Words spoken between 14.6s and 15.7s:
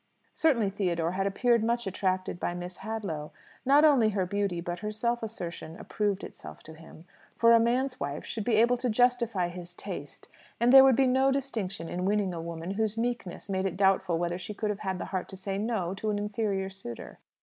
have had the heart to say